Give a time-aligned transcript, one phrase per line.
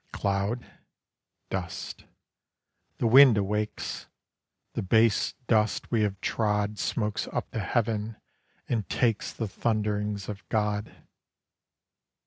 [0.11, 2.05] Cloud?—dust.
[2.97, 4.07] The wind awakes;
[4.73, 8.15] The base dust we have trod Smokes up to heaven
[8.67, 10.91] and takes The thunderings of God.